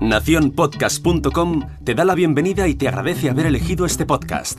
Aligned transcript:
Naciónpodcast.com 0.00 1.62
te 1.84 1.94
da 1.94 2.04
la 2.04 2.14
bienvenida 2.14 2.68
y 2.68 2.74
te 2.74 2.88
agradece 2.88 3.30
haber 3.30 3.46
elegido 3.46 3.86
este 3.86 4.04
podcast. 4.06 4.58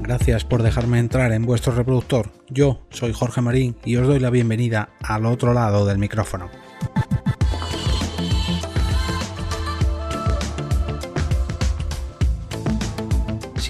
Gracias 0.00 0.44
por 0.44 0.62
dejarme 0.62 0.98
entrar 0.98 1.32
en 1.32 1.44
vuestro 1.44 1.74
reproductor. 1.74 2.30
Yo 2.48 2.86
soy 2.90 3.12
Jorge 3.12 3.40
Marín 3.40 3.76
y 3.84 3.96
os 3.96 4.06
doy 4.06 4.20
la 4.20 4.30
bienvenida 4.30 4.90
al 5.00 5.26
otro 5.26 5.54
lado 5.54 5.86
del 5.86 5.98
micrófono. 5.98 6.50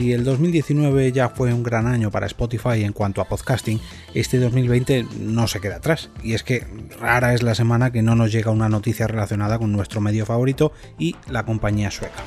Si 0.02 0.12
el 0.12 0.24
2019 0.24 1.12
ya 1.12 1.28
fue 1.28 1.54
un 1.54 1.62
gran 1.62 1.86
año 1.86 2.10
para 2.10 2.26
Spotify 2.26 2.82
en 2.82 2.92
cuanto 2.92 3.20
a 3.20 3.28
podcasting, 3.28 3.80
este 4.14 4.40
2020 4.40 5.06
no 5.20 5.46
se 5.46 5.60
queda 5.60 5.76
atrás. 5.76 6.10
Y 6.24 6.34
es 6.34 6.42
que 6.42 6.66
rara 7.00 7.34
es 7.34 7.44
la 7.44 7.54
semana 7.54 7.92
que 7.92 8.02
no 8.02 8.16
nos 8.16 8.32
llega 8.32 8.50
una 8.50 8.68
noticia 8.68 9.06
relacionada 9.06 9.60
con 9.60 9.70
nuestro 9.70 10.00
medio 10.00 10.26
favorito 10.26 10.72
y 10.98 11.14
la 11.30 11.44
compañía 11.44 11.92
sueca. 11.92 12.20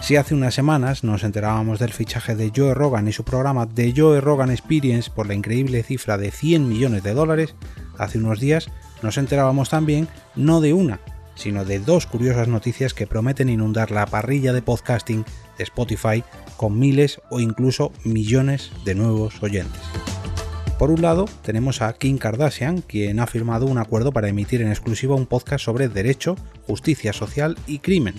Si 0.00 0.16
hace 0.16 0.34
unas 0.34 0.54
semanas 0.54 1.04
nos 1.04 1.22
enterábamos 1.22 1.78
del 1.78 1.92
fichaje 1.92 2.34
de 2.34 2.50
Joe 2.52 2.74
Rogan 2.74 3.06
y 3.06 3.12
su 3.12 3.22
programa 3.22 3.68
The 3.68 3.94
Joe 3.96 4.20
Rogan 4.20 4.50
Experience 4.50 5.12
por 5.14 5.28
la 5.28 5.34
increíble 5.34 5.84
cifra 5.84 6.18
de 6.18 6.32
100 6.32 6.68
millones 6.68 7.04
de 7.04 7.14
dólares, 7.14 7.54
hace 7.96 8.18
unos 8.18 8.40
días 8.40 8.72
nos 9.02 9.18
enterábamos 9.18 9.70
también 9.70 10.08
no 10.34 10.60
de 10.60 10.72
una, 10.72 10.98
sino 11.38 11.64
de 11.64 11.78
dos 11.78 12.06
curiosas 12.06 12.48
noticias 12.48 12.92
que 12.92 13.06
prometen 13.06 13.48
inundar 13.48 13.90
la 13.92 14.06
parrilla 14.06 14.52
de 14.52 14.60
podcasting 14.60 15.24
de 15.56 15.64
Spotify 15.64 16.24
con 16.56 16.78
miles 16.78 17.20
o 17.30 17.40
incluso 17.40 17.92
millones 18.04 18.72
de 18.84 18.96
nuevos 18.96 19.42
oyentes. 19.42 19.80
Por 20.78 20.90
un 20.90 21.02
lado, 21.02 21.26
tenemos 21.42 21.80
a 21.80 21.92
Kim 21.92 22.18
Kardashian, 22.18 22.82
quien 22.82 23.18
ha 23.18 23.26
firmado 23.26 23.66
un 23.66 23.78
acuerdo 23.78 24.12
para 24.12 24.28
emitir 24.28 24.62
en 24.62 24.68
exclusiva 24.68 25.14
un 25.14 25.26
podcast 25.26 25.64
sobre 25.64 25.88
derecho, 25.88 26.36
justicia 26.66 27.12
social 27.12 27.56
y 27.66 27.78
crimen. 27.78 28.14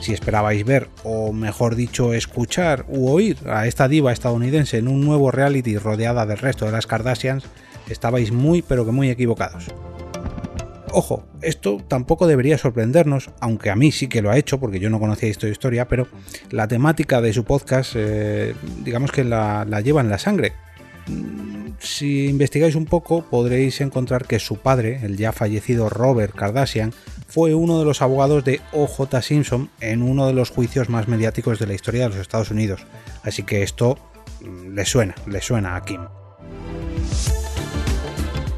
Si 0.00 0.12
esperabais 0.12 0.64
ver, 0.64 0.88
o 1.04 1.32
mejor 1.32 1.76
dicho, 1.76 2.14
escuchar 2.14 2.84
u 2.88 3.08
oír 3.10 3.36
a 3.48 3.66
esta 3.66 3.88
diva 3.88 4.12
estadounidense 4.12 4.78
en 4.78 4.88
un 4.88 5.04
nuevo 5.04 5.30
reality 5.30 5.76
rodeada 5.76 6.24
del 6.24 6.38
resto 6.38 6.66
de 6.66 6.72
las 6.72 6.86
Kardashians, 6.86 7.44
estabais 7.88 8.32
muy 8.32 8.62
pero 8.62 8.84
que 8.84 8.92
muy 8.92 9.10
equivocados. 9.10 9.66
Ojo, 10.92 11.24
esto 11.42 11.78
tampoco 11.86 12.26
debería 12.26 12.58
sorprendernos, 12.58 13.30
aunque 13.40 13.70
a 13.70 13.76
mí 13.76 13.92
sí 13.92 14.08
que 14.08 14.22
lo 14.22 14.30
ha 14.30 14.38
hecho, 14.38 14.58
porque 14.58 14.80
yo 14.80 14.90
no 14.90 14.98
conocía 14.98 15.28
esta 15.28 15.48
historia, 15.48 15.88
pero 15.88 16.08
la 16.50 16.66
temática 16.66 17.20
de 17.20 17.32
su 17.32 17.44
podcast, 17.44 17.92
eh, 17.96 18.54
digamos 18.84 19.12
que 19.12 19.24
la, 19.24 19.64
la 19.68 19.80
lleva 19.80 20.00
en 20.00 20.08
la 20.08 20.18
sangre. 20.18 20.52
Mm, 21.06 21.58
si 21.78 22.26
investigáis 22.28 22.74
un 22.74 22.86
poco, 22.86 23.22
podréis 23.22 23.80
encontrar 23.80 24.26
que 24.26 24.38
su 24.38 24.56
padre, 24.56 25.00
el 25.02 25.16
ya 25.16 25.32
fallecido 25.32 25.88
Robert 25.88 26.34
Kardashian, 26.34 26.92
fue 27.28 27.54
uno 27.54 27.78
de 27.78 27.84
los 27.84 28.02
abogados 28.02 28.44
de 28.44 28.60
OJ 28.72 29.20
Simpson 29.20 29.70
en 29.80 30.02
uno 30.02 30.26
de 30.26 30.32
los 30.32 30.50
juicios 30.50 30.88
más 30.88 31.08
mediáticos 31.08 31.58
de 31.58 31.66
la 31.66 31.74
historia 31.74 32.02
de 32.04 32.08
los 32.08 32.18
Estados 32.18 32.50
Unidos. 32.50 32.86
Así 33.22 33.42
que 33.42 33.62
esto 33.62 33.98
mm, 34.40 34.74
le 34.74 34.84
suena, 34.84 35.14
le 35.26 35.40
suena 35.42 35.76
a 35.76 35.84
Kim. 35.84 36.00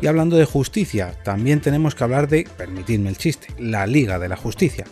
Y 0.00 0.06
hablando 0.06 0.36
de 0.36 0.46
justicia, 0.46 1.14
también 1.24 1.60
tenemos 1.60 1.94
que 1.94 2.04
hablar 2.04 2.28
de, 2.28 2.48
permitidme 2.56 3.10
el 3.10 3.18
chiste, 3.18 3.48
la 3.58 3.86
Liga 3.86 4.18
de 4.18 4.28
la 4.28 4.36
Justicia 4.36 4.86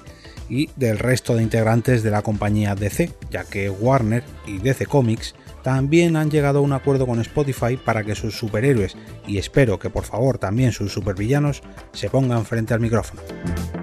y 0.51 0.71
del 0.77 0.99
resto 0.99 1.37
de 1.37 1.43
integrantes 1.43 2.03
de 2.03 2.11
la 2.11 2.23
compañía 2.23 2.75
DC, 2.75 3.13
ya 3.31 3.45
que 3.45 3.71
Warner 3.71 4.25
y 4.47 4.59
DC 4.59 4.87
Comics 4.87 5.35
también 5.63 6.17
han 6.17 6.31
llegado 6.31 6.61
a 6.61 6.63
un 6.63 6.73
acuerdo 6.73 7.07
con 7.07 7.21
Spotify 7.21 7.77
para 7.77 8.05
que 8.05 8.15
sus 8.15 8.39
superhéroes, 8.39 8.97
y 9.27 9.39
espero 9.39 9.79
que 9.79 9.91
por 9.91 10.05
favor 10.05 10.39
también 10.39 10.73
sus 10.73 10.93
supervillanos, 10.93 11.63
se 11.93 12.09
pongan 12.09 12.47
frente 12.47 12.73
al 12.73 12.81
micrófono. 12.81 13.21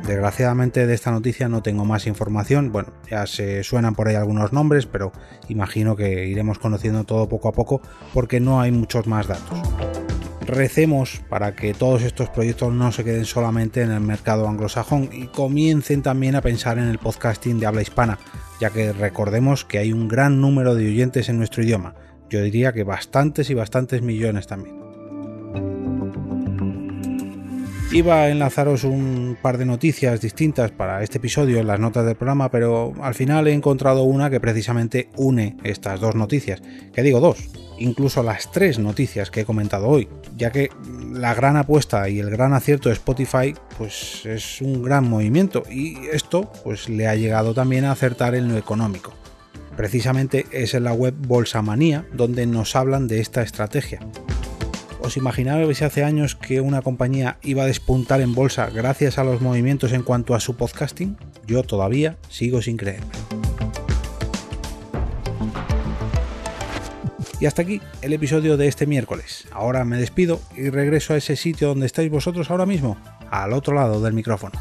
Desgraciadamente 0.07 0.87
de 0.87 0.93
esta 0.93 1.11
noticia 1.11 1.49
no 1.49 1.61
tengo 1.61 1.85
más 1.85 2.07
información, 2.07 2.71
bueno, 2.71 2.93
ya 3.09 3.27
se 3.27 3.63
suenan 3.63 3.93
por 3.93 4.07
ahí 4.07 4.15
algunos 4.15 4.53
nombres, 4.53 4.85
pero 4.85 5.11
imagino 5.47 5.95
que 5.95 6.27
iremos 6.27 6.57
conociendo 6.57 7.03
todo 7.03 7.29
poco 7.29 7.49
a 7.49 7.53
poco 7.53 7.81
porque 8.13 8.39
no 8.39 8.61
hay 8.61 8.71
muchos 8.71 9.05
más 9.05 9.27
datos 9.27 9.59
recemos 10.47 11.21
para 11.29 11.55
que 11.55 11.73
todos 11.73 12.03
estos 12.03 12.29
proyectos 12.29 12.73
no 12.73 12.91
se 12.91 13.03
queden 13.03 13.25
solamente 13.25 13.81
en 13.81 13.91
el 13.91 14.01
mercado 14.01 14.47
anglosajón 14.47 15.09
y 15.11 15.27
comiencen 15.27 16.01
también 16.01 16.35
a 16.35 16.41
pensar 16.41 16.77
en 16.77 16.85
el 16.85 16.99
podcasting 16.99 17.59
de 17.59 17.65
habla 17.65 17.81
hispana, 17.81 18.19
ya 18.59 18.69
que 18.69 18.93
recordemos 18.93 19.65
que 19.65 19.79
hay 19.79 19.91
un 19.91 20.07
gran 20.07 20.41
número 20.41 20.75
de 20.75 20.87
oyentes 20.87 21.29
en 21.29 21.37
nuestro 21.37 21.63
idioma, 21.63 21.95
yo 22.29 22.41
diría 22.41 22.73
que 22.73 22.83
bastantes 22.83 23.49
y 23.49 23.53
bastantes 23.53 24.01
millones 24.01 24.47
también. 24.47 24.84
Iba 27.95 28.23
a 28.23 28.29
enlazaros 28.29 28.83
un 28.83 29.37
par 29.41 29.57
de 29.57 29.65
noticias 29.65 30.19
distintas 30.19 30.69
para 30.71 31.01
este 31.01 31.17
episodio 31.17 31.59
en 31.59 31.67
las 31.67 31.79
notas 31.79 32.05
del 32.05 32.17
programa, 32.17 32.51
pero 32.51 32.91
al 33.01 33.15
final 33.15 33.47
he 33.47 33.53
encontrado 33.53 34.03
una 34.03 34.29
que 34.29 34.41
precisamente 34.41 35.07
une 35.15 35.55
estas 35.63 36.01
dos 36.01 36.13
noticias. 36.13 36.61
Que 36.93 37.03
digo 37.03 37.21
dos, 37.21 37.37
incluso 37.79 38.21
las 38.21 38.51
tres 38.51 38.79
noticias 38.79 39.31
que 39.31 39.39
he 39.39 39.45
comentado 39.45 39.87
hoy, 39.87 40.09
ya 40.35 40.51
que 40.51 40.71
la 41.13 41.33
gran 41.35 41.55
apuesta 41.55 42.09
y 42.09 42.19
el 42.19 42.29
gran 42.29 42.51
acierto 42.51 42.89
de 42.89 42.95
Spotify 42.95 43.55
pues 43.77 44.25
es 44.25 44.59
un 44.61 44.83
gran 44.83 45.09
movimiento 45.09 45.63
y 45.71 45.95
esto 46.11 46.51
pues 46.65 46.89
le 46.89 47.07
ha 47.07 47.15
llegado 47.15 47.53
también 47.53 47.85
a 47.85 47.93
acertar 47.93 48.35
en 48.35 48.49
lo 48.49 48.57
económico. 48.57 49.13
Precisamente 49.77 50.47
es 50.51 50.73
en 50.73 50.83
la 50.83 50.91
web 50.91 51.13
Bolsamanía 51.17 52.05
donde 52.11 52.45
nos 52.45 52.75
hablan 52.75 53.07
de 53.07 53.21
esta 53.21 53.41
estrategia. 53.41 54.01
¿Os 55.01 55.17
imaginabais 55.17 55.81
hace 55.81 56.03
años 56.03 56.35
que 56.35 56.61
una 56.61 56.81
compañía 56.81 57.37
iba 57.43 57.63
a 57.63 57.67
despuntar 57.67 58.21
en 58.21 58.33
bolsa 58.33 58.69
gracias 58.73 59.17
a 59.17 59.23
los 59.23 59.41
movimientos 59.41 59.91
en 59.93 60.03
cuanto 60.03 60.33
a 60.33 60.39
su 60.39 60.55
podcasting? 60.55 61.17
Yo 61.45 61.63
todavía 61.63 62.17
sigo 62.29 62.61
sin 62.61 62.77
creerme. 62.77 63.11
Y 67.39 67.45
hasta 67.45 67.61
aquí 67.61 67.81
el 68.01 68.13
episodio 68.13 68.57
de 68.57 68.67
este 68.67 68.87
miércoles. 68.87 69.47
Ahora 69.51 69.83
me 69.83 69.97
despido 69.97 70.39
y 70.55 70.69
regreso 70.69 71.13
a 71.13 71.17
ese 71.17 71.35
sitio 71.35 71.67
donde 71.67 71.85
estáis 71.85 72.09
vosotros 72.09 72.49
ahora 72.49 72.65
mismo, 72.65 72.97
al 73.29 73.53
otro 73.53 73.75
lado 73.75 74.01
del 74.01 74.13
micrófono. 74.13 74.59